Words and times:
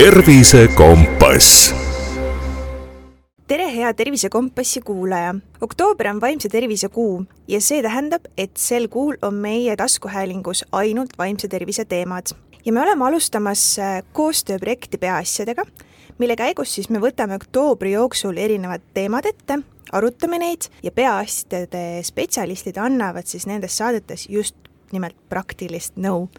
tervisekompass. 0.00 1.74
tere, 3.46 3.74
hea 3.74 3.94
Tervisekompassi 3.94 4.80
kuulaja! 4.80 5.34
oktoober 5.60 6.08
on 6.08 6.20
vaimse 6.20 6.48
tervise 6.48 6.88
kuu 6.88 7.24
ja 7.48 7.60
see 7.60 7.82
tähendab, 7.84 8.24
et 8.38 8.56
sel 8.56 8.88
kuul 8.88 9.18
on 9.22 9.34
meie 9.34 9.74
taskuhäälingus 9.76 10.64
ainult 10.72 11.12
vaimse 11.18 11.48
tervise 11.48 11.84
teemad. 11.84 12.32
ja 12.64 12.72
me 12.72 12.80
oleme 12.80 13.04
alustamas 13.04 13.78
äh, 13.78 14.02
koostööprojekti 14.12 14.98
Peaasjadega, 14.98 15.66
mille 16.18 16.36
käigus 16.36 16.74
siis 16.74 16.88
me 16.88 16.98
võtame 16.98 17.36
oktoobri 17.36 17.92
jooksul 17.92 18.40
erinevad 18.40 18.80
teemad 18.94 19.28
ette, 19.28 19.58
arutame 19.92 20.38
neid 20.38 20.70
ja 20.82 20.90
peaasjade 20.90 22.00
spetsialistid 22.08 22.80
annavad 22.80 23.28
siis 23.28 23.44
nendes 23.46 23.76
saadetes 23.76 24.30
just 24.32 24.56
nimelt 24.92 25.16
praktilist 25.28 26.00
nõu 26.00 26.30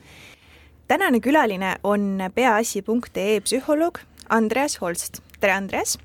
tänane 0.92 1.20
külaline 1.24 1.76
on 1.84 2.20
peaasi.ee 2.36 3.40
psühholoog 3.42 4.00
Andreas 4.30 4.82
Holst. 4.82 5.22
tere, 5.40 5.54
Andreas! 5.54 6.00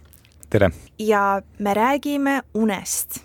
tere! 0.51 0.71
ja 0.99 1.43
me 1.59 1.75
räägime 1.75 2.43
unest. 2.55 3.19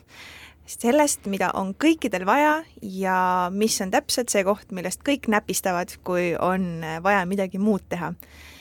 sellest, 0.66 1.26
mida 1.26 1.52
on 1.54 1.76
kõikidel 1.84 2.26
vaja 2.26 2.64
ja 2.82 3.18
mis 3.54 3.78
on 3.82 3.92
täpselt 3.94 4.34
see 4.34 4.42
koht, 4.44 4.72
millest 4.72 5.06
kõik 5.06 5.30
näpistavad, 5.30 5.94
kui 6.04 6.32
on 6.40 6.82
vaja 7.04 7.28
midagi 7.30 7.62
muud 7.62 7.86
teha. 7.90 8.14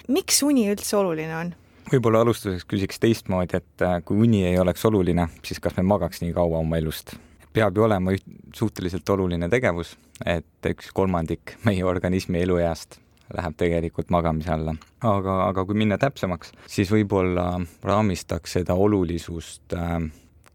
miks 0.08 0.42
uni 0.42 0.68
üldse 0.68 0.96
oluline 1.00 1.36
on? 1.36 1.54
võib-olla 1.92 2.20
alustuseks 2.20 2.68
küsiks 2.68 3.00
teistmoodi, 3.00 3.62
et 3.62 3.86
äh, 3.86 4.02
kui 4.04 4.20
uni 4.28 4.44
ei 4.44 4.60
oleks 4.60 4.84
oluline, 4.84 5.30
siis 5.44 5.60
kas 5.60 5.80
me 5.80 5.88
magaks 5.88 6.20
nii 6.20 6.36
kaua 6.36 6.60
oma 6.60 6.76
elust? 6.76 7.16
peab 7.52 7.80
ju 7.80 7.88
olema 7.88 8.12
üht, 8.12 8.28
suhteliselt 8.54 9.08
oluline 9.08 9.48
tegevus, 9.48 9.96
et 10.26 10.70
üks 10.70 10.90
kolmandik 10.94 11.56
meie 11.64 11.84
organismi 11.84 12.42
elueast 12.42 12.98
läheb 13.36 13.54
tegelikult 13.56 14.10
magamise 14.10 14.50
alla. 14.54 14.74
aga, 15.06 15.36
aga 15.48 15.64
kui 15.64 15.78
minna 15.78 15.98
täpsemaks, 16.00 16.52
siis 16.66 16.90
võib-olla 16.90 17.60
raamistaks 17.86 18.58
seda 18.58 18.74
olulisust 18.74 19.76
äh, 19.76 20.00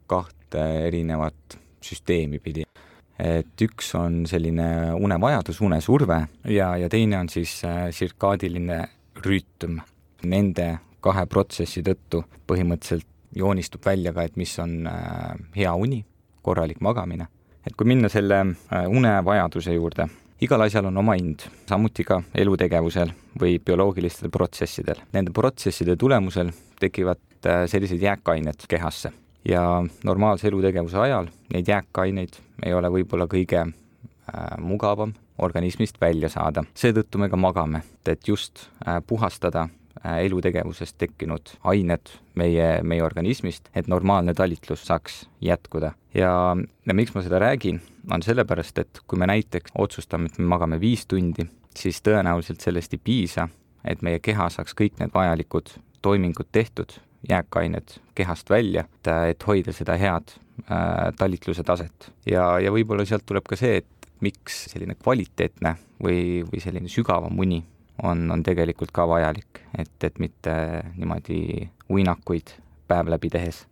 kahte 0.07 0.65
erinevat 0.87 1.57
süsteemi 1.85 2.39
pidi. 2.39 2.65
et 3.19 3.61
üks 3.61 3.93
on 3.95 4.25
selline 4.27 4.93
unevajadus, 4.99 5.61
unesurve 5.61 6.25
ja, 6.51 6.75
ja 6.77 6.89
teine 6.89 7.19
on 7.23 7.29
siis 7.29 7.61
äh, 7.63 7.87
tsirkaadiline 7.89 8.83
rütm. 9.23 9.79
Nende 10.25 10.79
kahe 11.05 11.25
protsessi 11.29 11.83
tõttu 11.85 12.23
põhimõtteliselt 12.49 13.07
joonistub 13.35 13.83
välja 13.85 14.13
ka, 14.15 14.25
et 14.25 14.35
mis 14.39 14.51
on 14.59 14.87
äh, 14.89 15.35
hea 15.55 15.73
uni 15.75 16.03
korralik 16.45 16.81
magamine. 16.81 17.27
Et 17.65 17.75
kui 17.77 17.87
minna 17.89 18.09
selle 18.11 18.39
äh, 18.45 18.85
unevajaduse 18.89 19.73
juurde, 19.75 20.07
igal 20.45 20.65
asjal 20.65 20.89
on 20.89 20.97
oma 21.01 21.15
hind, 21.17 21.47
samuti 21.69 22.05
ka 22.07 22.21
elutegevusel 22.35 23.11
või 23.41 23.57
bioloogilistel 23.63 24.31
protsessidel. 24.33 25.01
Nende 25.13 25.33
protsesside 25.35 25.97
tulemusel 25.99 26.51
tekivad 26.79 27.21
äh, 27.45 27.65
sellised 27.71 28.01
jääkained 28.01 28.67
kehasse 28.69 29.11
ja 29.45 29.83
normaalse 30.03 30.47
elutegevuse 30.49 30.97
ajal 30.97 31.29
neid 31.53 31.67
jääkaineid 31.69 32.41
ei 32.65 32.73
ole 32.73 32.89
võib-olla 32.89 33.29
kõige 33.31 33.61
äh, 33.61 33.71
mugavam 34.59 35.13
organismist 35.37 35.99
välja 36.01 36.29
saada. 36.31 36.63
seetõttu 36.73 37.19
me 37.19 37.29
ka 37.29 37.35
magame, 37.35 37.81
et 38.07 38.27
just 38.27 38.69
puhastada 39.07 39.67
elutegevusest 40.03 40.97
tekkinud 40.97 41.55
ained 41.63 42.11
meie, 42.35 42.67
meie 42.83 43.03
organismist, 43.03 43.69
et 43.75 43.87
normaalne 43.87 44.33
talitlus 44.33 44.85
saaks 44.87 45.25
jätkuda. 45.41 45.93
ja, 46.13 46.57
ja 46.85 46.93
miks 46.93 47.15
ma 47.15 47.23
seda 47.25 47.39
räägin, 47.39 47.81
on 48.11 48.23
sellepärast, 48.23 48.77
et 48.77 49.01
kui 49.07 49.19
me 49.19 49.27
näiteks 49.27 49.71
otsustame, 49.77 50.29
et 50.31 50.39
me 50.39 50.45
magame 50.51 50.79
viis 50.79 51.05
tundi, 51.05 51.47
siis 51.75 52.01
tõenäoliselt 52.01 52.61
sellest 52.61 52.93
ei 52.93 53.01
piisa, 53.03 53.49
et 53.85 54.01
meie 54.01 54.19
keha 54.19 54.49
saaks 54.49 54.75
kõik 54.77 54.99
need 54.99 55.13
vajalikud 55.13 55.75
toimingud 56.05 56.47
tehtud, 56.51 56.97
jääkained 57.29 57.97
kehast 58.15 58.49
välja, 58.49 58.85
et, 58.85 59.11
et 59.31 59.47
hoida 59.47 59.73
seda 59.73 59.95
head 59.97 60.35
äh, 60.69 61.11
talitluse 61.17 61.63
taset. 61.63 62.11
ja, 62.25 62.59
ja 62.59 62.71
võib-olla 62.71 63.05
sealt 63.05 63.25
tuleb 63.25 63.47
ka 63.47 63.57
see, 63.59 63.81
et 63.81 64.09
miks 64.21 64.65
selline 64.71 64.95
kvaliteetne 64.95 65.75
või, 66.03 66.43
või 66.47 66.61
selline 66.63 66.91
sügavam 66.91 67.39
uni 67.39 67.63
on, 68.03 68.31
on 68.31 68.43
tegelikult 68.43 68.91
ka 68.95 69.07
vajalik, 69.07 69.63
et, 69.77 69.95
et 70.03 70.19
mitte 70.19 70.53
niimoodi 70.95 71.69
uinakuid 71.91 72.55
päev 72.87 73.09
läbi 73.09 73.29
tehes. 73.33 73.65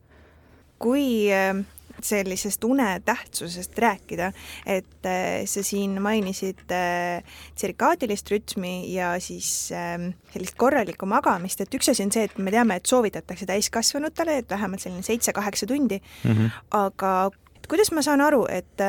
kui 0.83 1.31
äh, 1.31 1.55
sellisest 2.03 2.63
une 2.67 3.01
tähtsusest 3.05 3.77
rääkida, 3.79 4.31
et 4.65 5.05
äh, 5.05 5.45
sa 5.45 5.63
siin 5.63 6.01
mainisid 6.01 6.65
äh, 6.71 7.23
tsirkaadilist 7.55 8.31
rütmi 8.31 8.91
ja 8.91 9.13
siis 9.19 9.71
ähm, 9.71 10.09
sellist 10.33 10.57
korralikku 10.59 11.05
magamist, 11.05 11.61
et 11.61 11.73
üks 11.73 11.91
asi 11.93 12.03
on 12.03 12.11
see, 12.11 12.25
et 12.27 12.37
me 12.37 12.51
teame, 12.51 12.75
et 12.75 12.89
soovitatakse 12.89 13.47
täiskasvanutele, 13.47 14.41
et 14.41 14.51
vähemalt 14.51 14.83
selline 14.83 15.07
seitse-kaheksa 15.07 15.69
tundi 15.71 16.01
mm, 16.01 16.31
-hmm. 16.31 16.51
aga 16.71 17.31
kuidas 17.69 17.91
ma 17.95 18.01
saan 18.01 18.21
aru, 18.21 18.45
et 18.49 18.83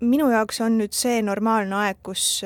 minu 0.00 0.28
jaoks 0.30 0.60
on 0.60 0.76
nüüd 0.78 0.92
see 0.92 1.22
normaalne 1.22 1.76
aeg, 1.76 1.96
kus 2.02 2.42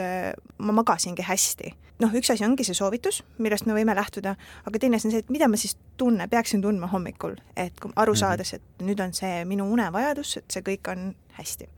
ma 0.59 0.73
magasingi 0.73 1.27
hästi 1.27 1.75
noh, 2.03 2.15
üks 2.19 2.33
asi 2.35 2.45
ongi 2.47 2.67
see 2.67 2.77
soovitus, 2.77 3.23
millest 3.43 3.69
me 3.69 3.77
võime 3.77 3.95
lähtuda, 3.97 4.35
aga 4.69 4.81
teine 4.83 4.99
asi 4.99 5.09
on 5.09 5.15
see, 5.15 5.23
et 5.25 5.31
mida 5.33 5.49
ma 5.51 5.61
siis 5.61 5.77
tunne, 6.01 6.27
peaksin 6.31 6.65
tundma 6.65 6.91
hommikul, 6.93 7.39
et 7.57 7.79
aru 7.95 8.17
mhm. 8.17 8.21
saades, 8.25 8.57
et 8.59 8.83
nüüd 8.85 9.01
on 9.05 9.15
see 9.17 9.45
minu 9.49 9.69
unevajadus, 9.73 10.37
et 10.43 10.51
see 10.59 10.67
kõik 10.73 10.93
on 10.93 11.13
hästi 11.39 11.71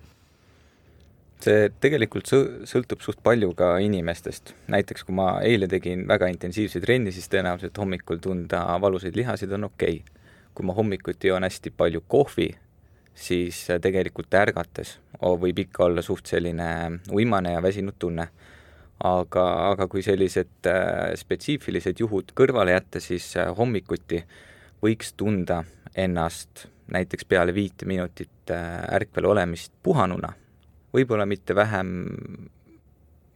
see 1.44 1.68
tegelikult 1.82 2.30
sõltub 2.30 3.02
suht 3.04 3.18
palju 3.24 3.50
ka 3.58 3.74
inimestest. 3.84 4.54
näiteks 4.72 5.04
kui 5.04 5.16
ma 5.16 5.28
eile 5.44 5.68
tegin 5.68 6.06
väga 6.08 6.30
intensiivse 6.32 6.80
trenni, 6.80 7.12
siis 7.12 7.28
tõenäoliselt 7.32 7.78
hommikul 7.78 8.20
tunda 8.22 8.64
valusaid 8.80 9.16
lihasid 9.16 9.52
on 9.52 9.68
okei 9.68 10.00
okay.. 10.00 10.22
kui 10.54 10.66
ma 10.66 10.76
hommikuti 10.76 11.28
joon 11.28 11.44
hästi 11.44 11.74
palju 11.76 12.04
kohvi, 12.08 12.48
siis 13.14 13.66
tegelikult 13.82 14.34
ärgates 14.34 14.98
võib 15.20 15.58
ikka 15.66 15.84
olla 15.84 16.02
suht 16.02 16.26
selline 16.26 17.00
uimane 17.12 17.54
ja 17.54 17.62
väsinud 17.62 17.98
tunne 17.98 18.28
aga, 19.04 19.44
aga 19.72 19.86
kui 19.90 20.02
sellised 20.04 20.68
äh, 20.70 21.12
spetsiifilised 21.18 22.00
juhud 22.00 22.32
kõrvale 22.36 22.74
jätta, 22.76 23.02
siis 23.04 23.34
äh, 23.40 23.50
hommikuti 23.56 24.22
võiks 24.84 25.12
tunda 25.18 25.62
ennast 25.94 26.66
näiteks 26.92 27.28
peale 27.28 27.54
viite 27.56 27.88
minutit 27.88 28.52
äh, 28.52 28.80
ärkvel 28.96 29.28
olemist 29.28 29.72
puhanuna, 29.84 30.32
võib-olla 30.94 31.28
mitte 31.28 31.56
vähem 31.56 31.92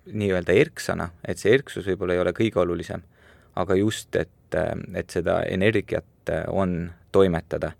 nii-öelda 0.08 0.56
erksana, 0.56 1.10
et 1.28 1.40
see 1.40 1.52
erksus 1.52 1.86
võib-olla 1.90 2.16
ei 2.16 2.24
ole 2.24 2.32
kõige 2.36 2.62
olulisem, 2.62 3.04
aga 3.60 3.76
just, 3.76 4.16
et, 4.16 4.56
et 4.96 5.12
seda 5.12 5.42
energiat 5.52 6.32
on 6.48 6.80
toimetada. 7.12 7.72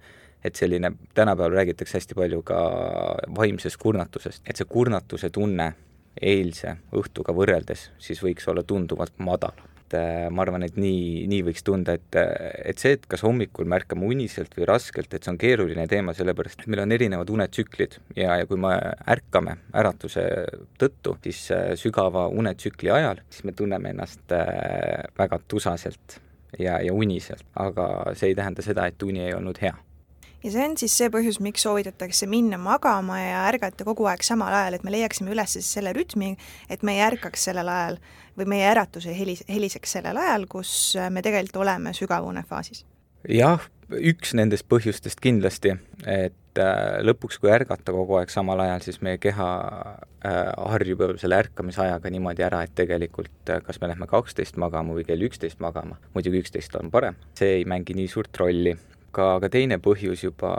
et 0.44 0.55
selline, 0.56 0.93
tänapäeval 1.15 1.53
räägitakse 1.53 1.97
hästi 1.99 2.15
palju 2.15 2.43
ka 2.47 2.59
vaimsest 3.37 3.76
kurnatusest, 3.76 4.43
et 4.47 4.56
see 4.56 4.69
kurnatuse 4.70 5.31
tunne 5.34 5.72
eilse 6.20 6.76
õhtuga 6.96 7.34
võrreldes, 7.36 7.88
siis 8.02 8.22
võiks 8.24 8.46
olla 8.50 8.64
tunduvalt 8.66 9.19
madalam. 9.22 9.66
et 9.88 9.94
äh, 9.96 10.26
ma 10.28 10.42
arvan, 10.44 10.66
et 10.66 10.76
nii, 10.76 11.24
nii 11.30 11.44
võiks 11.46 11.64
tunda, 11.64 11.94
et, 11.96 12.16
et 12.69 12.78
see, 12.78 12.98
et 12.98 13.06
kas 13.08 13.22
hommikul 13.24 13.64
me 13.64 13.78
ärkame 13.78 14.04
uniselt 14.04 14.52
või 14.58 14.66
raskelt, 14.69 15.14
et 15.14 15.24
see 15.24 15.32
on 15.32 15.41
keeruline 15.41 15.86
teema, 15.88 16.12
sellepärast 16.12 16.60
et 16.60 16.69
meil 16.69 16.82
on 16.84 16.92
erinevad 16.92 17.32
unetsüklid 17.32 17.96
ja, 18.16 18.36
ja 18.36 18.46
kui 18.50 18.60
me 18.60 18.74
ärkame 19.08 19.56
äratuse 19.72 20.26
tõttu, 20.80 21.16
siis 21.24 21.46
äh, 21.56 21.72
sügava 21.80 22.28
unetsükli 22.28 22.92
ajal, 22.92 23.25
siis 23.30 23.48
me 23.48 23.56
tunneme 23.56 23.94
ennast 23.96 24.36
äh, 24.36 25.08
väga 25.16 25.40
tusaselt 25.48 26.20
ja, 26.58 26.82
ja 26.84 26.92
uniselt, 26.92 27.48
aga 27.56 28.12
see 28.12 28.34
ei 28.34 28.38
tähenda 28.38 28.64
seda, 28.64 28.90
et 28.90 29.08
uni 29.08 29.25
ei 29.25 29.36
olnud 29.40 29.60
hea 29.64 29.76
ja 30.44 30.53
see 30.53 30.65
on 30.65 30.76
siis 30.81 30.94
see 30.99 31.10
põhjus, 31.12 31.41
miks 31.44 31.65
soovitatakse 31.66 32.28
minna 32.31 32.59
magama 32.60 33.19
ja 33.21 33.44
ärgata 33.49 33.87
kogu 33.87 34.09
aeg 34.10 34.25
samal 34.26 34.54
ajal, 34.54 34.78
et 34.78 34.87
me 34.87 34.94
leiaksime 34.94 35.32
üles 35.34 35.56
siis 35.59 35.71
selle 35.78 35.93
rütmi, 35.97 36.34
et 36.71 36.84
me 36.87 36.99
ei 36.99 37.04
ärkaks 37.09 37.49
sellel 37.50 37.71
ajal 37.72 37.99
või 38.38 38.53
meie 38.54 38.69
äratus 38.71 39.09
ei 39.10 39.16
helis-, 39.19 39.47
heliseks 39.50 39.99
sellel 39.99 40.21
ajal, 40.21 40.47
kus 40.50 40.71
me 41.10 41.25
tegelikult 41.26 41.64
oleme 41.64 41.94
sügavunefaasis. 41.96 42.85
jah, 43.29 43.64
üks 43.90 44.35
nendest 44.38 44.69
põhjustest 44.70 45.19
kindlasti, 45.25 45.73
et 46.06 46.61
äh, 46.62 47.00
lõpuks, 47.02 47.41
kui 47.43 47.50
ärgata 47.50 47.93
kogu 47.94 48.20
aeg 48.20 48.31
samal 48.31 48.61
ajal, 48.62 48.84
siis 48.84 49.00
meie 49.02 49.19
keha 49.19 49.49
äh, 50.23 50.38
harjub 50.75 51.02
selle 51.19 51.41
ärkamisajaga 51.43 52.12
niimoodi 52.14 52.46
ära, 52.46 52.62
et 52.62 52.76
tegelikult 52.79 53.50
äh, 53.50 53.62
kas 53.67 53.81
me 53.82 53.91
lähme 53.91 54.06
kaksteist 54.06 54.61
magama 54.61 54.94
või 54.94 55.08
kell 55.08 55.26
üksteist 55.26 55.58
magama, 55.64 55.99
muidugi 56.14 56.44
üksteist 56.44 56.79
on 56.79 56.94
parem, 56.94 57.19
see 57.38 57.58
ei 57.58 57.67
mängi 57.67 57.99
nii 57.99 58.06
suurt 58.12 58.38
rolli 58.38 58.76
aga, 59.08 59.28
aga 59.38 59.50
teine 59.52 59.78
põhjus 59.82 60.25
juba, 60.25 60.52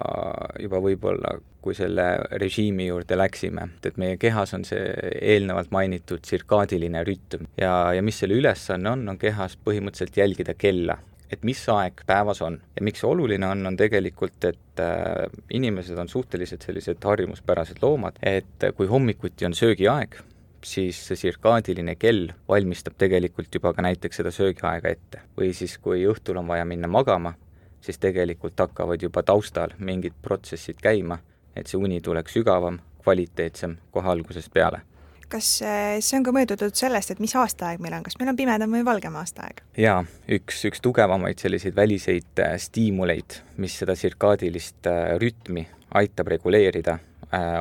juba 0.60 0.82
võib-olla, 0.84 1.38
kui 1.62 1.76
selle 1.76 2.06
režiimi 2.40 2.88
juurde 2.88 3.18
läksime, 3.20 3.68
et 3.84 3.98
meie 4.00 4.18
kehas 4.22 4.54
on 4.56 4.64
see 4.68 4.94
eelnevalt 5.20 5.74
mainitud 5.76 6.24
tsirkaadiline 6.24 7.04
rütm 7.08 7.50
ja, 7.60 7.92
ja 7.96 8.04
mis 8.06 8.20
selle 8.22 8.40
ülesanne 8.40 8.94
on, 8.96 9.08
on 9.12 9.20
kehas 9.20 9.58
põhimõtteliselt 9.66 10.22
jälgida 10.22 10.56
kella 10.56 11.00
et 11.30 11.44
mis 11.46 11.62
aeg 11.70 12.02
päevas 12.10 12.42
on 12.42 12.58
ja 12.76 12.86
miks 12.86 13.04
see 13.04 13.10
oluline 13.10 13.46
on, 13.46 13.62
on 13.70 13.78
tegelikult, 13.78 14.50
et 14.50 14.82
äh, 14.82 15.28
inimesed 15.54 16.00
on 16.02 16.10
suhteliselt 16.10 16.66
sellised 16.66 17.06
harjumuspärased 17.06 17.84
loomad, 17.84 18.18
et 18.26 18.70
kui 18.78 18.90
hommikuti 18.90 19.46
on 19.46 19.54
söögiaeg, 19.58 20.18
siis 20.66 21.00
see 21.08 21.20
tsirkaadiline 21.20 21.96
kell 22.00 22.32
valmistab 22.50 22.98
tegelikult 23.00 23.54
juba 23.56 23.74
ka 23.76 23.86
näiteks 23.86 24.22
seda 24.22 24.34
söögiaega 24.34 24.96
ette. 24.96 25.22
või 25.38 25.54
siis, 25.54 25.78
kui 25.78 26.04
õhtul 26.10 26.42
on 26.42 26.48
vaja 26.48 26.66
minna 26.66 26.90
magama, 26.90 27.36
siis 27.82 27.98
tegelikult 27.98 28.60
hakkavad 28.60 29.02
juba 29.02 29.24
taustal 29.24 29.74
mingid 29.80 30.14
protsessid 30.22 30.82
käima, 30.82 31.20
et 31.56 31.68
see 31.68 31.80
uni 31.80 32.02
tuleks 32.02 32.34
sügavam, 32.34 32.80
kvaliteetsem 33.04 33.78
kohe 33.92 34.12
algusest 34.12 34.54
peale 34.54 34.82
kas 35.30 35.62
äh, 35.62 35.98
see 36.04 36.20
on 36.20 36.26
ka 36.26 36.34
mõjutatud 36.36 36.78
sellest, 36.78 37.14
et 37.14 37.22
mis 37.24 37.36
aastaaeg 37.38 37.82
meil 37.84 37.96
on, 37.98 38.06
kas 38.06 38.18
meil 38.20 38.32
on 38.32 38.40
pimedam 38.40 38.74
või 38.74 38.86
valgem 38.88 39.16
aastaaeg? 39.20 39.62
jaa, 39.80 40.02
üks, 40.40 40.64
üks 40.70 40.82
tugevamaid 40.86 41.42
selliseid 41.42 41.78
väliseid 41.78 42.44
äh, 42.44 42.56
stiimuleid, 42.62 43.40
mis 43.62 43.78
seda 43.82 43.96
tsirkaadilist 43.98 44.90
äh, 44.90 45.14
rütmi 45.22 45.68
aitab 46.00 46.30
reguleerida, 46.30 47.00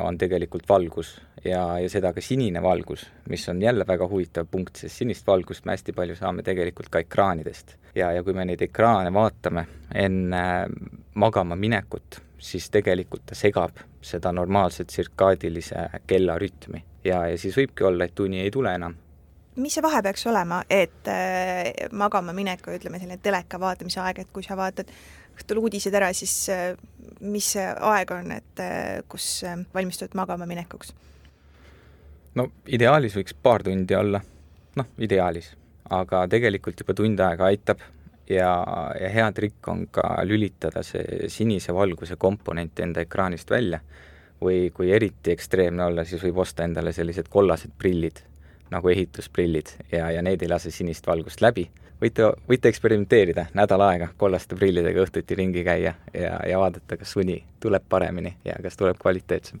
on 0.01 0.15
tegelikult 0.17 0.63
valgus 0.65 1.11
ja, 1.45 1.61
ja 1.77 1.89
seda 1.93 2.09
ka 2.13 2.21
sinine 2.25 2.61
valgus, 2.61 3.03
mis 3.29 3.43
on 3.51 3.59
jälle 3.61 3.85
väga 3.87 4.07
huvitav 4.09 4.47
punkt, 4.49 4.79
sest 4.81 5.03
sinist 5.03 5.27
valgust 5.27 5.65
me 5.65 5.75
hästi 5.75 5.93
palju 5.93 6.15
saame 6.17 6.41
tegelikult 6.45 6.89
ka 6.89 7.03
ekraanidest. 7.05 7.75
ja, 7.95 8.09
ja 8.11 8.23
kui 8.23 8.33
me 8.33 8.47
neid 8.49 8.61
ekraane 8.65 9.13
vaatame 9.13 9.67
enne 9.93 10.41
magama 11.21 11.55
minekut, 11.55 12.17
siis 12.41 12.69
tegelikult 12.73 13.27
ta 13.29 13.37
segab 13.37 13.77
seda 14.01 14.31
normaalset 14.33 14.89
tsirkaadilise 14.89 15.85
kella 16.07 16.37
rütmi 16.41 16.81
ja, 17.03 17.25
ja 17.27 17.37
siis 17.37 17.57
võibki 17.57 17.85
olla, 17.87 18.05
et 18.09 18.19
uni 18.19 18.41
ei 18.43 18.51
tule 18.51 18.73
enam. 18.75 18.95
mis 19.59 19.73
see 19.75 19.83
vahe 19.83 20.01
peaks 20.03 20.25
olema, 20.31 20.61
et 20.69 21.07
äh, 21.11 21.89
magama 21.91 22.33
mineku, 22.33 22.71
ütleme 22.71 22.99
selline 22.99 23.19
teleka 23.23 23.59
vaatamise 23.59 23.99
aeg, 23.99 24.23
et 24.23 24.31
kui 24.33 24.43
sa 24.43 24.55
vaatad 24.57 24.91
õhtul 25.39 25.63
uudised 25.63 25.95
ära, 25.95 26.11
siis 26.13 26.33
äh, 26.53 26.73
mis 27.21 27.53
see 27.55 27.65
aeg 27.65 28.11
on, 28.15 28.31
et 28.35 28.63
äh, 28.63 28.99
kus 29.11 29.43
äh, 29.47 29.59
valmistud 29.73 30.15
magama 30.15 30.47
minekuks? 30.49 30.93
no 32.39 32.45
ideaalis 32.67 33.15
võiks 33.17 33.35
paar 33.35 33.63
tundi 33.65 33.95
olla, 33.97 34.21
noh, 34.79 34.91
ideaalis, 35.01 35.53
aga 35.89 36.25
tegelikult 36.31 36.79
juba 36.79 36.95
tund 36.95 37.19
aega 37.25 37.49
aitab 37.49 37.81
ja, 38.29 38.51
ja 38.99 39.09
hea 39.09 39.31
trikk 39.35 39.67
on 39.71 39.87
ka 39.91 40.05
lülitada 40.27 40.83
see 40.85 41.27
sinise 41.33 41.73
valguse 41.75 42.15
komponent 42.21 42.79
enda 42.79 43.03
ekraanist 43.05 43.49
välja 43.49 43.81
või 44.41 44.69
kui 44.73 44.91
eriti 44.91 45.31
ekstreemne 45.31 45.85
olla, 45.85 46.05
siis 46.05 46.23
võib 46.23 46.37
osta 46.43 46.63
endale 46.63 46.93
sellised 46.95 47.27
kollased 47.29 47.71
prillid, 47.77 48.21
nagu 48.71 48.89
ehitusprillid 48.89 49.73
ja, 49.91 50.11
ja 50.11 50.21
need 50.21 50.41
ei 50.41 50.49
lase 50.49 50.71
sinist 50.71 51.07
valgust 51.07 51.41
läbi. 51.41 51.69
võite, 52.01 52.31
võite 52.49 52.69
eksperimenteerida 52.69 53.45
nädal 53.53 53.81
aega 53.81 54.07
kollaste 54.17 54.55
prillidega 54.55 55.03
õhtuti 55.03 55.35
ringi 55.35 55.63
käia 55.63 55.93
ja, 56.13 56.39
ja 56.47 56.59
vaadata, 56.59 56.97
kas 56.97 57.15
uni 57.15 57.43
tuleb 57.59 57.83
paremini 57.89 58.35
ja 58.45 58.55
kas 58.63 58.77
tuleb 58.77 58.97
kvaliteetsem 59.01 59.59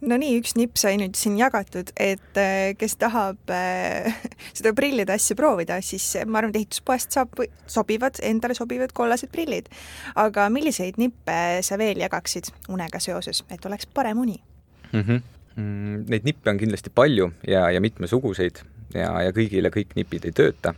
no 0.00 0.16
nii, 0.20 0.38
üks 0.40 0.54
nipp 0.58 0.78
sai 0.80 0.96
nüüd 1.00 1.18
siin 1.18 1.36
jagatud, 1.38 1.92
et 2.00 2.40
äh, 2.40 2.72
kes 2.78 2.96
tahab 3.00 3.52
äh, 3.52 4.08
seda 4.56 4.72
prillide 4.76 5.14
asja 5.16 5.36
proovida, 5.38 5.80
siis 5.84 6.06
ma 6.26 6.40
arvan, 6.40 6.54
et 6.54 6.62
ehituspoest 6.62 7.16
saab, 7.16 7.42
sobivad, 7.70 8.20
endale 8.26 8.56
sobivad 8.58 8.94
kollased 8.96 9.32
prillid. 9.32 9.70
aga 10.20 10.48
milliseid 10.52 11.00
nippe 11.00 11.60
sa 11.66 11.78
veel 11.80 12.00
jagaksid 12.00 12.52
unega 12.72 13.00
seoses, 13.02 13.44
et 13.50 13.66
oleks 13.66 13.88
parem 13.94 14.18
uni 14.18 14.40
mhm. 14.92 15.00
mm? 15.00 15.06
-hmm. 15.10 15.26
Neid 16.08 16.24
nippe 16.24 16.50
on 16.50 16.58
kindlasti 16.58 16.90
palju 16.94 17.32
ja, 17.46 17.70
ja 17.70 17.80
mitmesuguseid 17.80 18.62
ja, 18.94 19.10
ja 19.22 19.32
kõigile 19.34 19.70
kõik 19.74 19.96
nipid 19.96 20.24
ei 20.24 20.32
tööta, 20.32 20.74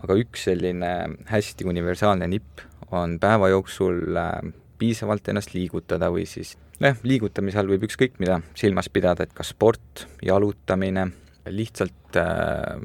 aga 0.00 0.16
üks 0.16 0.46
selline 0.48 1.18
hästi 1.28 1.66
universaalne 1.68 2.28
nipp 2.30 2.62
on 2.94 3.18
päeva 3.18 3.48
jooksul 3.48 4.16
äh, 4.16 4.54
piisavalt 4.78 5.28
ennast 5.28 5.54
liigutada 5.54 6.10
või 6.12 6.26
siis 6.28 6.54
jah, 6.80 6.98
liigutamise 7.06 7.60
all 7.60 7.70
võib 7.70 7.86
ükskõik 7.88 8.18
mida 8.22 8.40
silmas 8.58 8.90
pidada, 8.92 9.26
et 9.26 9.34
kas 9.36 9.52
sport, 9.54 10.06
jalutamine, 10.24 11.08
lihtsalt 11.50 12.18
äh, 12.20 12.80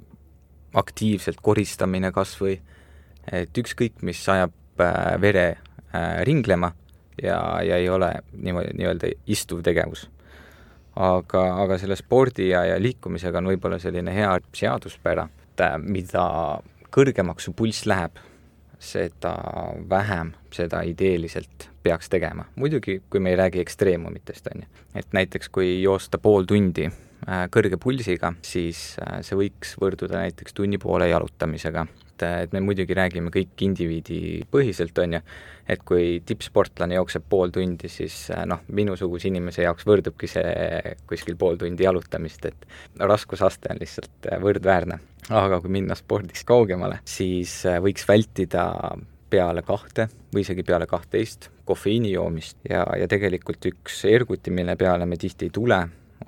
aktiivselt 0.77 1.41
koristamine 1.41 2.11
kas 2.15 2.35
või, 2.41 2.59
et 3.31 3.57
ükskõik, 3.57 4.01
mis 4.05 4.21
ajab 4.29 4.83
äh, 4.83 5.15
vere 5.21 5.47
äh, 5.49 6.21
ringlema 6.27 6.71
ja, 7.21 7.39
ja 7.65 7.77
ei 7.77 7.89
ole 7.89 8.13
niimoodi 8.33 8.75
nii-öelda 8.77 9.11
istuv 9.27 9.63
tegevus. 9.65 10.07
aga, 10.99 11.43
aga 11.63 11.77
selle 11.79 11.95
spordi 11.95 12.49
ja, 12.49 12.65
ja 12.65 12.79
liikumisega 12.81 13.39
on 13.39 13.47
võib-olla 13.53 13.77
selline 13.79 14.11
hea 14.13 14.31
seaduspära, 14.55 15.29
et 15.53 15.63
äh, 15.63 15.77
mida 15.79 16.25
kõrgemaks 16.91 17.47
su 17.47 17.53
pulss 17.53 17.85
läheb, 17.85 18.17
seda 18.79 19.35
vähem 19.89 20.33
seda 20.55 20.81
ideeliselt 20.87 21.69
peaks 21.83 22.09
tegema. 22.09 22.45
muidugi, 22.55 23.01
kui 23.09 23.19
me 23.19 23.29
ei 23.29 23.35
räägi 23.35 23.59
ekstreemumitest, 23.59 24.47
on 24.55 24.61
ju. 24.61 24.67
et 24.95 25.07
näiteks 25.13 25.49
kui 25.49 25.81
joosta 25.81 26.17
pool 26.17 26.43
tundi 26.47 26.85
äh, 26.87 27.45
kõrge 27.51 27.77
pulsiga, 27.77 28.33
siis 28.41 28.95
äh, 29.03 29.19
see 29.21 29.37
võiks 29.37 29.75
võrduda 29.81 30.23
näiteks 30.23 30.53
tunni 30.53 30.77
poole 30.77 31.09
jalutamisega. 31.09 31.85
Et, 32.19 32.45
et 32.45 32.55
me 32.55 32.61
muidugi 32.63 32.95
räägime 32.97 33.31
kõik 33.33 33.63
indiviidi 33.65 34.19
põhiselt, 34.51 34.97
on 35.03 35.17
ju, 35.17 35.21
et 35.69 35.83
kui 35.87 36.19
tippsportlane 36.25 36.97
jookseb 36.97 37.27
pool 37.29 37.53
tundi, 37.55 37.91
siis 37.91 38.27
noh, 38.49 38.63
minusuguse 38.75 39.29
inimese 39.29 39.63
jaoks 39.63 39.87
võrdubki 39.87 40.29
see 40.31 40.95
kuskil 41.09 41.37
pool 41.39 41.59
tundi 41.61 41.87
jalutamist, 41.87 42.49
et 42.49 42.67
raskusaste 42.99 43.71
on 43.73 43.79
lihtsalt 43.81 44.33
võrdväärne. 44.43 44.99
Aga 45.29 45.59
kui 45.61 45.69
minna 45.69 45.93
spordist 45.97 46.47
kaugemale, 46.49 47.03
siis 47.05 47.61
võiks 47.83 48.07
vältida 48.09 48.65
peale 49.29 49.61
kahte 49.61 50.07
või 50.33 50.41
isegi 50.41 50.63
peale 50.65 50.87
kahtteist 50.89 51.49
kofeiini 51.69 52.11
joomist. 52.11 52.57
Ja, 52.69 52.83
ja 52.97 53.07
tegelikult 53.09 53.65
üks 53.69 54.03
erguti, 54.09 54.53
mille 54.53 54.75
peale 54.79 55.05
me 55.05 55.17
tihti 55.21 55.49
ei 55.49 55.53
tule, 55.53 55.79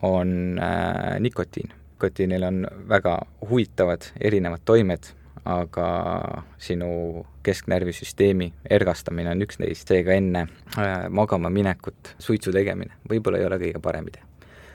on 0.05 0.59
äh, 0.61 1.19
nikotiin. 1.19 1.73
nikotiinil 1.93 2.43
on 2.43 2.67
väga 2.89 3.17
huvitavad 3.49 4.05
erinevad 4.21 4.61
toimed, 4.65 5.11
aga 5.45 6.43
sinu 6.61 7.25
kesknärvisüsteemi 7.43 8.51
ergastamine 8.69 9.31
on 9.33 9.41
üks 9.45 9.59
neist, 9.61 9.89
seega 9.89 10.13
enne 10.13 10.45
äh, 10.77 11.07
magama 11.09 11.49
minekut 11.49 12.15
suitsu 12.21 12.53
tegemine 12.53 12.93
võib-olla 13.09 13.41
ei 13.41 13.47
ole 13.49 13.59
kõige 13.61 13.81
parem 13.81 14.09
idee. 14.11 14.23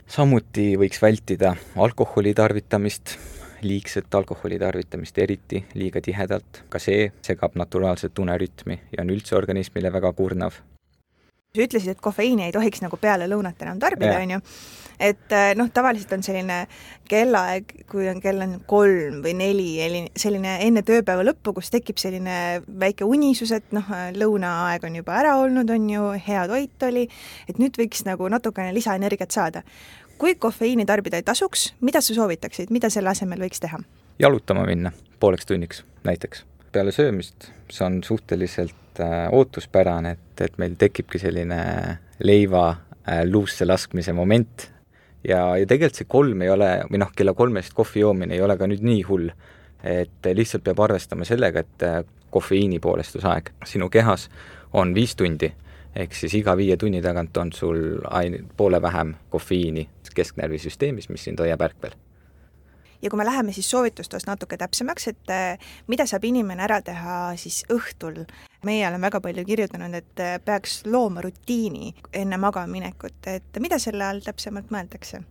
samuti 0.07 0.75
võiks 0.79 1.03
vältida 1.03 1.55
alkoholi 1.77 2.35
tarvitamist, 2.35 3.17
liigset 3.63 4.15
alkoholi 4.15 4.59
tarvitamist 4.59 5.19
eriti 5.19 5.65
liiga 5.75 6.01
tihedalt, 6.01 6.65
ka 6.69 6.79
see 6.79 7.13
segab 7.23 7.55
naturaalset 7.55 8.19
unerütmi 8.19 8.81
ja 8.93 9.03
on 9.03 9.11
üldse 9.15 9.37
organismile 9.37 9.93
väga 9.93 10.13
kurnav. 10.13 10.59
Sa 11.57 11.67
ütlesid, 11.67 11.95
et 11.95 12.03
kofeiini 12.03 12.47
ei 12.47 12.55
tohiks 12.55 12.83
nagu 12.85 12.99
peale 13.01 13.29
lõunat 13.31 13.63
enam 13.65 13.81
tarbida, 13.83 14.19
on 14.21 14.37
ju, 14.37 14.41
et 15.09 15.35
eh, 15.35 15.51
noh, 15.59 15.69
tavaliselt 15.75 16.15
on 16.17 16.25
selline 16.27 16.63
kellaaeg, 17.09 17.75
kui 17.91 18.09
on 18.11 18.23
kell 18.23 18.45
on 18.45 18.57
kolm 18.69 19.21
või 19.25 19.35
neli, 19.39 19.69
selline 20.19 20.59
enne 20.67 20.85
tööpäeva 20.87 21.27
lõppu, 21.27 21.57
kus 21.59 21.73
tekib 21.75 22.01
selline 22.03 22.63
väike 22.67 23.09
unisus, 23.09 23.53
et 23.57 23.77
noh, 23.77 23.93
lõunaaeg 24.17 24.89
on 24.89 24.99
juba 25.03 25.21
ära 25.21 25.37
olnud, 25.43 25.71
on 25.73 25.93
ju, 25.93 26.09
hea 26.29 26.49
toit 26.51 26.89
oli, 26.89 27.07
et 27.49 27.63
nüüd 27.63 27.79
võiks 27.81 28.07
nagu 28.09 28.29
natukene 28.33 28.75
lisaenergiat 28.77 29.35
saada 29.35 29.65
kui 30.19 30.35
kofeiini 30.35 30.87
tarbida 30.89 31.21
ei 31.21 31.23
tasuks, 31.23 31.75
mida 31.81 32.01
sa 32.01 32.15
soovitaksid, 32.17 32.73
mida 32.73 32.91
selle 32.93 33.13
asemel 33.13 33.43
võiks 33.47 33.61
teha? 33.61 33.81
jalutama 34.19 34.65
minna 34.65 34.93
pooleks 35.21 35.47
tunniks 35.47 35.85
näiteks. 36.05 36.45
Peale 36.77 36.93
söömist, 36.93 37.51
see 37.73 37.85
on 37.87 38.03
suhteliselt 38.05 39.01
äh, 39.01 39.27
ootuspärane, 39.33 40.17
et, 40.17 40.45
et 40.45 40.59
meil 40.61 40.77
tekibki 40.79 41.21
selline 41.21 41.61
leiva 42.25 42.69
äh, 42.71 43.25
luusse 43.25 43.67
laskmise 43.67 44.13
moment 44.17 44.69
ja, 45.25 45.41
ja 45.57 45.67
tegelikult 45.67 46.01
see 46.03 46.09
kolm 46.09 46.45
ei 46.45 46.53
ole, 46.53 46.71
või 46.91 47.01
noh, 47.03 47.13
kella 47.17 47.35
kolmest 47.37 47.75
kohvi 47.77 48.05
joomine 48.05 48.37
ei 48.37 48.45
ole 48.45 48.59
ka 48.61 48.69
nüüd 48.69 48.85
nii 48.85 49.05
hull. 49.09 49.31
et 49.87 50.27
lihtsalt 50.35 50.65
peab 50.65 50.81
arvestama 50.83 51.25
sellega, 51.29 51.63
et 51.63 51.85
äh, 51.87 52.01
kofeiini 52.33 52.81
poolestusaeg 52.83 53.53
sinu 53.65 53.89
kehas 53.93 54.29
on 54.73 54.95
viis 54.95 55.15
tundi 55.17 55.53
ehk 55.97 56.17
siis 56.17 56.35
iga 56.37 56.57
viie 56.59 56.77
tunni 56.77 57.01
tagant 57.03 57.37
on 57.41 57.53
sul 57.53 58.01
ain-, 58.11 58.45
poole 58.57 58.83
vähem 58.83 59.15
kofeiini 59.31 59.89
kesknärvisüsteemis, 60.17 61.11
mis 61.13 61.25
sind 61.29 61.41
hoiab 61.41 61.61
ärkvel. 61.61 61.97
Ja 63.03 63.11
kui 63.11 63.19
me 63.21 63.27
läheme 63.27 63.53
siis 63.53 63.71
soovitustes 63.71 64.27
natuke 64.27 64.57
täpsemaks, 64.57 65.09
et 65.13 65.33
äh, 65.33 65.71
mida 65.87 66.07
saab 66.07 66.25
inimene 66.25 66.65
ära 66.67 66.81
teha 66.83 67.37
siis 67.41 67.63
õhtul, 67.73 68.25
meie 68.67 68.89
oleme 68.89 69.09
väga 69.09 69.21
palju 69.25 69.45
kirjutanud, 69.47 69.95
et 69.95 70.25
äh, 70.25 70.37
peaks 70.45 70.83
looma 70.87 71.25
rutiini 71.25 71.95
enne 72.13 72.41
magamaminekut, 72.41 73.21
et 73.33 73.63
mida 73.63 73.79
selle 73.83 74.05
all 74.07 74.23
täpsemalt 74.25 74.73
mõeldakse? 74.75 75.23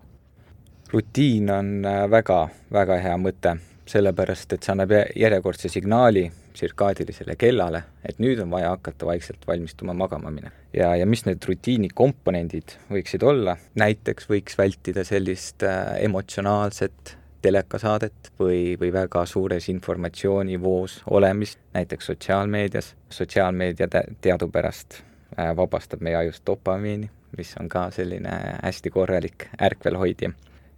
rutiin 0.94 1.50
on 1.50 1.70
väga-väga 2.12 2.98
äh, 3.00 3.04
hea 3.04 3.16
mõte, 3.20 3.58
sellepärast 3.90 4.54
et 4.54 4.66
see 4.66 4.74
annab 4.74 4.94
järjekordse 5.18 5.70
signaali 5.70 6.30
tsirkaadilisele 6.56 7.36
kellale, 7.40 7.82
et 8.06 8.20
nüüd 8.24 8.40
on 8.44 8.52
vaja 8.54 8.72
hakata 8.76 9.08
vaikselt 9.10 9.44
valmistuma 9.48 9.94
magama 9.94 10.32
minema. 10.32 10.56
ja, 10.74 10.94
ja 10.96 11.06
mis 11.06 11.26
need 11.26 11.44
rutiini 11.48 11.90
komponendid 11.94 12.78
võiksid 12.92 13.26
olla, 13.28 13.58
näiteks 13.76 14.30
võiks 14.32 14.58
vältida 14.58 15.04
sellist 15.08 15.64
äh, 15.68 15.98
emotsionaalset 16.08 17.18
telekasaadet 17.46 18.32
või, 18.40 18.74
või 18.82 18.92
väga 18.94 19.26
suures 19.30 19.70
informatsioonivoos 19.70 21.04
olemist, 21.10 21.62
näiteks 21.78 22.12
sotsiaalmeedias. 22.12 22.96
sotsiaalmeedia 23.10 23.88
teadupärast 24.22 25.00
äh, 25.00 25.54
vabastab 25.56 26.02
meie 26.02 26.18
ajust 26.24 26.46
dopamiini, 26.48 27.10
mis 27.38 27.54
on 27.62 27.70
ka 27.70 27.90
selline 27.94 28.34
hästi 28.64 28.90
korralik 28.90 29.48
ärkvelhoidja 29.62 30.34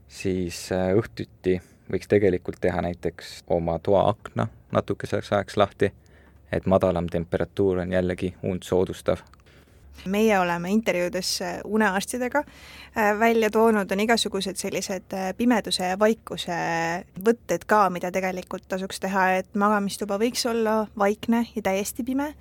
siis 0.07 0.69
õhtuti 0.71 1.59
võiks 1.91 2.07
tegelikult 2.07 2.59
teha 2.62 2.81
näiteks 2.81 3.43
oma 3.47 3.77
toa 3.83 4.07
akna 4.09 4.47
natukeseks 4.71 5.31
ajaks 5.33 5.57
lahti, 5.57 5.91
et 6.51 6.65
madalam 6.65 7.07
temperatuur 7.12 7.83
on 7.83 7.91
jällegi 7.91 8.33
und 8.43 8.63
soodustav. 8.63 9.24
Meie 10.05 10.39
oleme 10.39 10.71
intervjuudes 10.71 11.39
unearstidega 11.65 12.43
välja 13.19 13.49
toonud, 13.53 13.91
on 13.91 13.99
igasugused 13.99 14.57
sellised 14.57 15.13
pimeduse 15.37 15.91
ja 15.91 15.99
vaikuse 15.99 16.57
võtted 17.25 17.65
ka, 17.67 17.87
mida 17.93 18.11
tegelikult 18.11 18.67
tasuks 18.69 18.99
teha, 19.03 19.27
et 19.41 19.53
magamistuba 19.55 20.17
võiks 20.21 20.45
olla 20.49 20.79
vaikne 20.97 21.45
ja 21.55 21.61
täiesti 21.61 22.03
pime. 22.03 22.33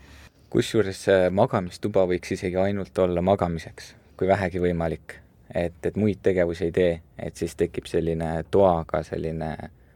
kusjuures 0.51 1.07
magamistuba 1.31 2.07
võiks 2.07 2.33
isegi 2.33 2.57
ainult 2.57 2.99
olla 2.99 3.23
magamiseks, 3.23 3.95
kui 4.17 4.29
vähegi 4.29 4.63
võimalik 4.63 5.21
et, 5.55 5.87
et 5.87 5.97
muid 5.97 6.19
tegevusi 6.23 6.65
ei 6.65 6.73
tee, 6.73 7.01
et 7.19 7.37
siis 7.37 7.57
tekib 7.57 7.87
selline 7.91 8.45
toaga 8.51 9.03
selline 9.07 9.53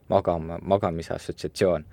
magama, 0.09 0.59
magamise 0.63 1.15
assotsiatsioon. 1.15 1.85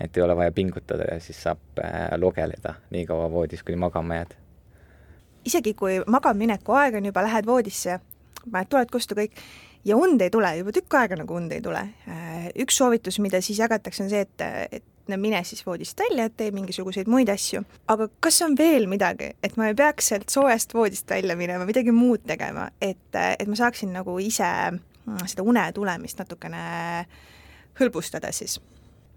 et 0.00 0.16
ei 0.16 0.22
ole 0.22 0.36
vaja 0.36 0.52
pingutada 0.52 1.04
ja 1.06 1.20
siis 1.20 1.42
saab 1.42 1.78
äh, 1.78 2.08
logeleda 2.16 2.74
nii 2.90 3.06
kaua 3.06 3.30
voodis, 3.30 3.62
kuni 3.62 3.76
magama 3.76 4.14
jääd. 4.14 4.34
Isegi 5.44 5.74
kui 5.78 6.00
magamineku 6.06 6.76
aeg 6.78 6.98
on 7.00 7.10
juba, 7.10 7.22
lähed 7.26 7.46
voodisse, 7.46 8.00
paned 8.44 8.70
tuled 8.72 8.90
kustu 8.92 9.16
kõik 9.18 9.38
ja 9.84 9.96
und 9.96 10.20
ei 10.20 10.32
tule, 10.32 10.50
juba 10.58 10.72
tükk 10.72 10.98
aega 11.00 11.18
nagu 11.20 11.36
und 11.36 11.52
ei 11.52 11.62
tule. 11.64 11.84
Üks 12.60 12.80
soovitus, 12.80 13.18
mida 13.20 13.40
siis 13.44 13.60
jagatakse, 13.60 14.04
on 14.04 14.10
see, 14.12 14.24
et, 14.24 14.44
et 14.72 14.84
no 15.08 15.18
mine 15.20 15.42
siis 15.44 15.64
voodist 15.66 16.00
välja, 16.00 16.28
tee 16.30 16.50
mingisuguseid 16.54 17.08
muid 17.10 17.28
asju. 17.32 17.64
aga 17.88 18.08
kas 18.20 18.40
on 18.42 18.56
veel 18.58 18.88
midagi, 18.88 19.34
et 19.42 19.56
ma 19.60 19.68
ei 19.68 19.76
peaks 19.78 20.08
sealt 20.12 20.32
soojast 20.32 20.74
voodist 20.74 21.10
välja 21.10 21.36
minema, 21.36 21.66
midagi 21.68 21.92
muud 21.92 22.24
tegema, 22.26 22.70
et, 22.80 23.10
et 23.12 23.48
ma 23.48 23.58
saaksin 23.58 23.92
nagu 23.92 24.16
ise 24.18 24.48
mm, 24.70 25.26
seda 25.26 25.44
une 25.44 25.66
tulemist 25.76 26.22
natukene 26.22 26.64
hõlbustada 27.80 28.32
siis? 28.32 28.60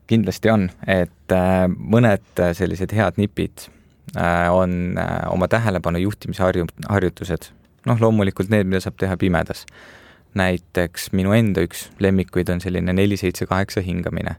kindlasti 0.07 0.51
on, 0.51 0.69
et 0.87 1.35
äh, 1.35 1.65
mõned 1.67 2.43
sellised 2.55 2.93
head 2.95 3.17
nipid 3.19 3.67
on 4.15 4.97
äh, 4.97 5.19
oma 5.31 5.47
tähelepanu 5.51 5.99
juhtimise 5.99 6.43
harju-, 6.43 6.69
harjutused. 6.89 7.51
noh, 7.85 7.99
loomulikult 8.01 8.49
need, 8.49 8.67
mida 8.67 8.79
saab 8.83 8.97
teha 8.99 9.17
pimedas. 9.17 9.65
näiteks 10.37 11.11
minu 11.17 11.33
enda 11.33 11.63
üks 11.65 11.87
lemmikuid 11.99 12.49
on 12.49 12.61
selline 12.61 12.93
neli, 12.93 13.17
seitse, 13.17 13.45
kaheksa 13.49 13.81
hingamine 13.81 14.35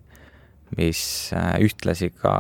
mis 0.77 1.31
äh, 1.33 1.57
ühtlasi 1.65 2.11
ka 2.13 2.35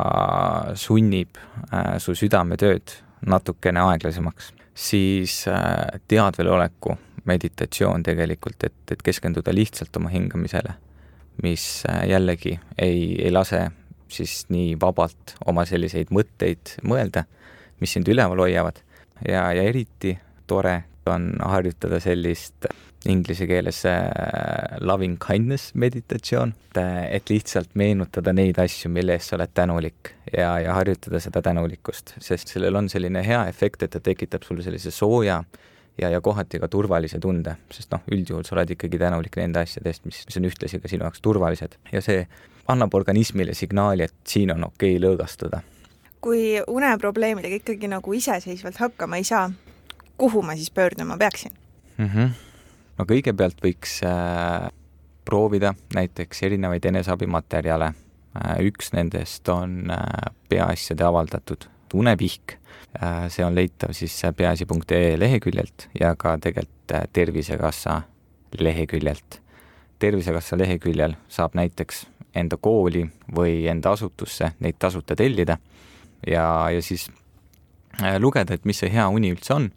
sunnib 0.77 1.39
äh, 1.73 1.97
su 2.03 2.15
südametööd 2.19 2.99
natukene 3.29 3.83
aeglasemaks, 3.89 4.53
siis 4.75 5.41
äh, 5.51 6.01
teadveloleku 6.09 6.97
meditatsioon 7.29 8.05
tegelikult, 8.07 8.65
et, 8.65 8.79
et 8.93 9.03
keskenduda 9.05 9.53
lihtsalt 9.55 9.97
oma 10.01 10.13
hingamisele, 10.13 10.75
mis 11.45 11.85
jällegi 12.09 12.57
ei, 12.79 13.15
ei 13.23 13.33
lase 13.33 13.69
siis 14.13 14.45
nii 14.53 14.77
vabalt 14.81 15.37
oma 15.47 15.65
selliseid 15.69 16.13
mõtteid 16.15 16.79
mõelda, 16.89 17.25
mis 17.81 17.95
sind 17.95 18.09
üleval 18.09 18.47
hoiavad. 18.47 18.83
Ja, 19.27 19.49
ja 19.53 19.65
eriti 19.67 20.17
tore 20.47 20.83
on 21.09 21.33
harjutada 21.41 22.01
sellist 22.01 22.69
inglise 23.09 23.47
keeles 23.47 23.85
äh, 23.87 24.79
loving 24.81 25.17
kindness 25.23 25.73
meditatsioon, 25.79 26.53
et 27.11 27.31
lihtsalt 27.31 27.77
meenutada 27.79 28.35
neid 28.35 28.59
asju, 28.61 28.91
mille 28.93 29.15
eest 29.17 29.33
sa 29.33 29.39
oled 29.39 29.55
tänulik 29.55 30.13
ja, 30.33 30.57
ja 30.63 30.75
harjutada 30.77 31.21
seda 31.23 31.43
tänulikkust, 31.45 32.17
sest 32.23 32.53
sellel 32.53 32.77
on 32.79 32.91
selline 32.91 33.23
hea 33.27 33.45
efekt, 33.51 33.87
et 33.87 33.95
ta 33.95 34.03
tekitab 34.03 34.47
sulle 34.47 34.67
sellise 34.67 34.93
sooja 34.95 35.41
ja, 35.99 36.11
ja 36.11 36.21
kohati 36.21 36.61
ka 36.63 36.69
turvalise 36.71 37.21
tunde, 37.23 37.57
sest 37.75 37.95
noh, 37.95 38.05
üldjuhul 38.15 38.47
sa 38.47 38.57
oled 38.59 38.75
ikkagi 38.75 39.01
tänulik 39.01 39.39
nende 39.41 39.63
asjade 39.63 39.93
eest, 39.93 40.07
mis, 40.09 40.25
mis 40.27 40.41
on 40.41 40.51
ühtlasi 40.51 40.83
ka 40.83 40.91
sinu 40.91 41.07
jaoks 41.07 41.23
turvalised. 41.25 41.79
Ja 41.95 42.03
see 42.05 42.25
annab 42.69 42.95
organismile 42.95 43.55
signaali, 43.55 44.03
et 44.03 44.15
siin 44.27 44.53
on 44.53 44.65
okei 44.65 44.97
okay 44.97 45.05
lõõgastuda. 45.05 45.61
kui 46.21 46.59
uneprobleemidega 46.67 47.61
ikkagi 47.61 47.89
nagu 47.89 48.13
iseseisvalt 48.13 48.77
hakkama 48.77 49.17
ei 49.17 49.25
saa, 49.25 49.51
kuhu 50.19 50.43
ma 50.43 50.57
siis 50.57 50.71
pöörduma 50.71 51.17
peaksin 51.17 51.53
mm? 51.99 52.07
-hmm. 52.07 52.31
no 52.99 53.05
kõigepealt 53.05 53.63
võiks 53.65 54.01
äh, 54.05 54.71
proovida 55.25 55.75
näiteks 55.95 56.43
erinevaid 56.43 56.85
eneseabimaterjale 56.85 57.85
äh,. 57.85 58.57
üks 58.61 58.93
nendest 58.93 59.49
on 59.49 59.91
äh, 59.91 60.35
Peaasjade 60.49 61.05
avaldatud 61.05 61.69
unepihk 61.95 62.53
äh,. 63.03 63.29
see 63.29 63.45
on 63.45 63.55
leitav 63.55 63.93
siis 63.93 64.23
peaasi.ee 64.37 65.19
leheküljelt 65.19 65.89
ja 66.01 66.15
ka 66.17 66.39
tegelikult 66.39 66.93
äh, 66.93 67.03
Tervisekassa 67.13 68.03
leheküljelt. 68.59 69.43
tervisekassa 69.99 70.59
leheküljel 70.59 71.15
saab 71.29 71.55
näiteks 71.55 72.07
enda 72.37 72.57
kooli 72.61 73.05
või 73.35 73.67
enda 73.71 73.93
asutusse 73.97 74.53
neid 74.61 74.79
tasuta 74.79 75.17
tellida 75.17 75.59
ja, 76.27 76.71
ja 76.71 76.83
siis 76.83 77.09
äh, 78.03 78.17
lugeda, 78.21 78.55
et 78.55 78.65
mis 78.69 78.79
see 78.81 78.91
hea 78.93 79.09
uni 79.09 79.33
üldse 79.35 79.55
on 79.55 79.69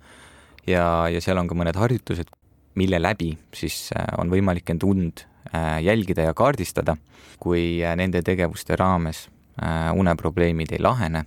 ja, 0.67 1.07
ja 1.11 1.21
seal 1.21 1.39
on 1.41 1.49
ka 1.49 1.57
mõned 1.57 1.77
harjutused, 1.77 2.31
mille 2.79 3.01
läbi 3.01 3.33
siis 3.55 3.89
äh, 3.95 4.07
on 4.21 4.31
võimalik 4.33 4.69
end 4.73 4.85
und 4.87 5.25
äh, 5.53 5.79
jälgida 5.83 6.29
ja 6.29 6.33
kaardistada. 6.33 6.97
kui 7.41 7.81
nende 7.97 8.19
tegevuste 8.21 8.75
raames 8.77 9.23
uneprobleemid 9.97 10.75
ei 10.75 10.79
lahene, 10.79 11.23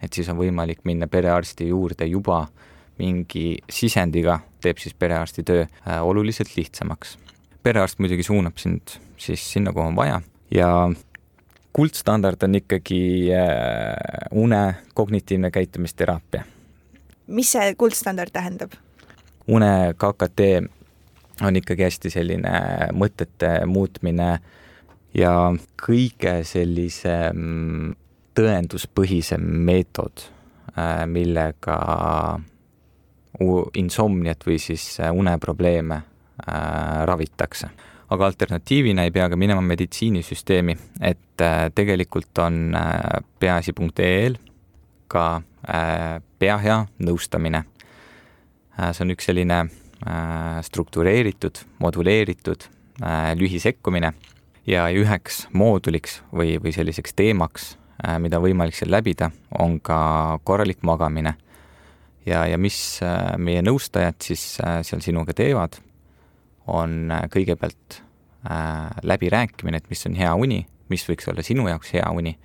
et 0.00 0.12
siis 0.16 0.30
on 0.32 0.38
võimalik 0.38 0.78
minna 0.88 1.06
perearsti 1.06 1.66
juurde 1.68 2.06
juba 2.08 2.46
mingi 2.98 3.58
sisendiga, 3.68 4.38
teeb 4.64 4.80
siis 4.80 4.94
perearsti 4.94 5.44
töö 5.44 5.66
oluliselt 6.00 6.56
lihtsamaks. 6.56 7.18
perearst 7.62 7.98
muidugi 7.98 8.22
suunab 8.24 8.56
sind 8.56 8.96
siis 9.18 9.44
sinna, 9.52 9.72
kuhu 9.76 9.92
on 9.92 9.96
vaja 9.96 10.22
ja 10.54 10.90
kuldstandard 11.72 12.42
on 12.42 12.54
ikkagi 12.54 13.30
une 14.32 14.62
kognitiivne 14.94 15.50
käitumisteraapia 15.50 16.44
mis 17.28 17.52
see 17.52 17.74
kuldstandard 17.74 18.32
tähendab? 18.32 18.72
une 19.48 19.94
KKT 19.94 20.40
on 21.46 21.56
ikkagi 21.56 21.86
hästi 21.86 22.10
selline 22.10 22.52
mõtete 22.92 23.52
muutmine 23.66 24.38
ja 25.16 25.32
kõige 25.80 26.40
sellisem 26.44 27.94
tõenduspõhisem 28.38 29.44
meetod, 29.66 30.26
äh, 30.76 31.04
millega 31.06 31.78
insomniat 33.78 34.46
või 34.46 34.58
siis 34.62 34.98
äh, 35.00 35.12
uneprobleeme 35.14 35.94
äh, 35.94 37.04
ravitakse. 37.06 37.70
Aga 38.08 38.26
alternatiivina 38.26 39.04
ei 39.04 39.12
pea 39.12 39.28
ka 39.28 39.36
minema 39.36 39.60
meditsiinisüsteemi, 39.60 40.76
et 41.00 41.44
tegelikult 41.74 42.38
on 42.40 42.76
peaasi.ee-l 43.40 44.38
ka 45.08 45.24
pea 46.38 46.56
hea 46.62 46.78
nõustamine. 47.04 47.64
Äh, 48.78 48.92
see 48.94 49.04
on 49.04 49.14
üks 49.14 49.28
selline 49.28 49.58
äh, 49.64 50.60
struktureeritud, 50.66 51.62
moduleeritud 51.82 52.68
äh, 53.02 53.32
lühisekkumine 53.38 54.12
ja 54.68 54.86
üheks 54.94 55.46
mooduliks 55.52 56.20
või, 56.32 56.56
või 56.62 56.74
selliseks 56.76 57.16
teemaks, 57.16 57.74
mida 58.22 58.38
võimalik 58.38 58.76
seal 58.78 58.92
läbida, 58.94 59.32
on 59.58 59.80
ka 59.82 60.38
korralik 60.46 60.84
magamine. 60.86 61.32
ja, 62.26 62.44
ja 62.46 62.58
mis 62.58 63.00
meie 63.38 63.62
nõustajad 63.64 64.20
siis 64.22 64.42
seal 64.60 65.00
sinuga 65.02 65.34
teevad, 65.34 65.80
on 66.68 67.12
kõigepealt 67.32 68.02
läbirääkimine, 69.02 69.80
et 69.80 69.88
mis 69.90 70.06
on 70.06 70.14
hea 70.16 70.30
uni, 70.38 70.60
mis 70.88 71.02
võiks 71.08 71.26
olla 71.28 71.42
sinu 71.42 71.66
jaoks 71.68 71.90
hea 71.96 72.06
uni, 72.14 72.36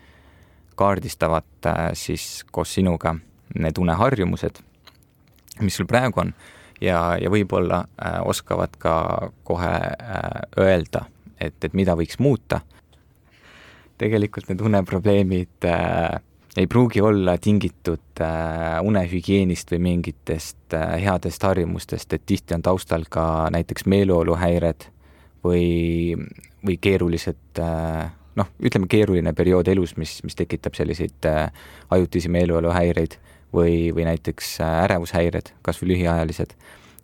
kaardistavad 0.75 1.70
siis 1.96 2.44
koos 2.51 2.74
sinuga 2.74 3.13
need 3.56 3.77
uneharjumused, 3.77 4.58
mis 5.62 5.77
sul 5.77 5.88
praegu 5.88 6.24
on 6.24 6.34
ja, 6.84 7.00
ja 7.22 7.32
võib-olla 7.32 7.84
äh, 7.84 8.20
oskavad 8.25 8.75
ka 8.82 8.96
kohe 9.48 9.72
äh, 9.72 10.30
öelda, 10.60 11.06
et, 11.39 11.58
et 11.63 11.74
mida 11.74 11.96
võiks 12.00 12.20
muuta. 12.20 12.62
tegelikult 13.98 14.50
need 14.50 14.62
uneprobleemid 14.62 15.68
äh, 15.70 16.20
ei 16.57 16.67
pruugi 16.67 17.01
olla 17.01 17.38
tingitud 17.38 18.22
äh, 18.22 18.81
unehügieenist 18.81 19.72
või 19.74 19.79
mingitest 19.79 20.74
äh, 20.74 20.98
headest 21.01 21.43
harjumustest, 21.43 22.13
et 22.13 22.25
tihti 22.25 22.53
on 22.53 22.62
taustal 22.62 23.07
ka 23.10 23.50
näiteks 23.53 23.88
meeleoluhäired 23.89 24.86
või, 25.43 26.13
või 26.65 26.77
keerulised 26.81 27.62
äh, 27.62 28.12
noh, 28.36 28.51
ütleme 28.62 28.89
keeruline 28.89 29.33
periood 29.33 29.67
elus, 29.74 29.98
mis, 29.98 30.19
mis 30.24 30.38
tekitab 30.38 30.77
selliseid 30.77 31.25
ajutisi 31.89 32.29
meeleoluhäireid 32.29 33.17
või, 33.53 33.89
või 33.95 34.05
näiteks 34.10 34.55
ärevushäired, 34.65 35.53
kas 35.62 35.81
või 35.81 35.93
lühiajalised, 35.93 36.53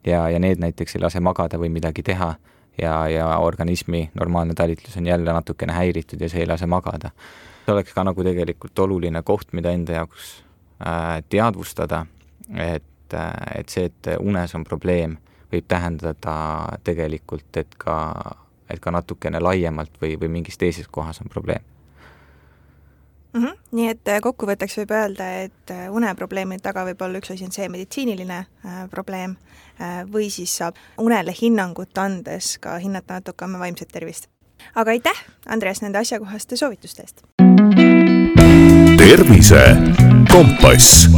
ja, 0.05 0.27
ja 0.29 0.39
need 0.39 0.61
näiteks 0.61 0.95
ei 0.95 1.03
lase 1.03 1.19
magada 1.19 1.57
või 1.61 1.69
midagi 1.73 2.05
teha 2.05 2.35
ja, 2.81 3.07
ja 3.09 3.27
organismi 3.37 4.09
normaalne 4.13 4.53
talitlus 4.53 4.97
on 4.97 5.07
jälle 5.07 5.33
natukene 5.33 5.73
häiritud 5.73 6.21
ja 6.21 6.29
see 6.29 6.45
ei 6.45 6.49
lase 6.49 6.65
magada. 6.65 7.11
See 7.69 7.77
oleks 7.77 7.93
ka 7.93 8.03
nagu 8.07 8.25
tegelikult 8.25 8.79
oluline 8.81 9.21
koht, 9.25 9.53
mida 9.53 9.71
enda 9.75 10.01
jaoks 10.01 10.29
äh, 10.81 11.19
teadvustada, 11.29 12.05
et 12.57 13.13
äh,, 13.13 13.33
et 13.61 13.69
see, 13.69 13.89
et 13.89 14.13
unes 14.19 14.55
on 14.57 14.65
probleem, 14.65 15.17
võib 15.53 15.65
tähendada 15.69 16.35
tegelikult, 16.85 17.49
et 17.57 17.75
ka, 17.77 17.97
et 18.69 18.81
ka 18.81 18.93
natukene 18.93 19.41
laiemalt 19.41 20.01
või, 20.01 20.15
või 20.21 20.39
mingis 20.39 20.57
teises 20.57 20.87
kohas 20.87 21.21
on 21.21 21.29
probleem 21.29 21.65
mm. 23.33 23.45
-hmm. 23.45 23.57
nii 23.71 23.87
et 23.89 24.07
äh, 24.07 24.21
kokkuvõtteks 24.21 24.77
võib 24.81 24.91
öelda, 24.97 25.29
et 25.45 25.73
uneprobleemide 25.89 26.61
taga 26.65 26.85
võib 26.85 27.01
olla 27.01 27.21
üks 27.21 27.33
asi 27.33 27.45
on 27.45 27.53
see 27.53 27.69
meditsiiniline 27.69 28.39
äh, 28.39 28.81
probleem 28.89 29.35
äh, 29.81 30.03
või 30.11 30.29
siis 30.33 30.57
saab 30.57 30.77
unele 30.97 31.33
hinnangut 31.41 31.97
andes 31.97 32.57
ka 32.57 32.77
hinnata 32.77 33.19
natuke 33.19 33.45
oma 33.45 33.59
vaimset 33.59 33.89
tervist. 33.93 34.29
Aga 34.75 34.91
aitäh, 34.91 35.25
Andreas, 35.47 35.81
nende 35.81 35.97
asjakohaste 35.97 36.57
soovituste 36.57 37.01
eest! 37.01 37.23
tervise 38.99 39.77
kompass 40.31 41.09